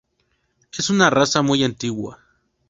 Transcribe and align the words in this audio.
Es 0.75 0.89
una 0.89 1.11
raza 1.11 1.43
muy 1.43 1.63
antigua. 1.63 2.17